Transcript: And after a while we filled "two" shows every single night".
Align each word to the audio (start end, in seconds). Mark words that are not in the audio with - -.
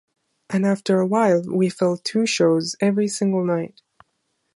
And 0.49 0.65
after 0.65 0.99
a 0.99 1.05
while 1.05 1.43
we 1.43 1.69
filled 1.69 2.03
"two" 2.03 2.25
shows 2.25 2.75
every 2.81 3.07
single 3.07 3.45
night". 3.45 3.83